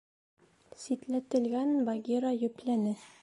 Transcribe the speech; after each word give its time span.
—Ситләтелгән,— 0.83 1.75
Багира 1.91 2.35
йөпләне. 2.39 2.97